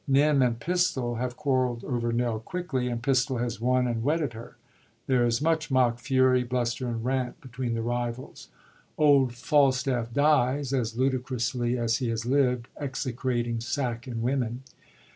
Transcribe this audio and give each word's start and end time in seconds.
Nym 0.07 0.41
and 0.41 0.59
Pistol 0.59 1.17
have 1.17 1.37
quarreld 1.37 1.83
over 1.83 2.11
Nell 2.11 2.39
Quickly, 2.39 2.87
and 2.87 3.03
Pistol 3.03 3.37
has 3.37 3.61
won 3.61 3.85
and 3.85 4.01
wedded 4.01 4.33
her; 4.33 4.55
there 5.05 5.27
is 5.27 5.43
much 5.43 5.69
mock 5.69 5.99
fury, 5.99 6.41
bluster, 6.43 6.87
and 6.87 7.05
rant 7.05 7.35
100 7.35 7.35
HENRY 7.35 7.35
THE 7.35 7.35
FIFTH 7.43 7.51
between 7.51 7.73
the 7.75 7.81
rivals. 7.83 8.47
Old 8.97 9.35
Falstaff 9.35 10.11
dies, 10.11 10.73
as 10.73 10.97
ludicrously 10.97 11.77
as 11.77 11.97
he 11.97 12.09
has 12.09 12.25
lived, 12.25 12.67
execrating 12.79 13.59
sack 13.61 14.07
and 14.07 14.23
women. 14.23 14.63